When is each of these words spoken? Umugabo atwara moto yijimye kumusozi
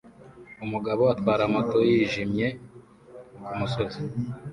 Umugabo 0.65 1.01
atwara 1.13 1.43
moto 1.53 1.77
yijimye 1.89 2.47
kumusozi 3.45 4.01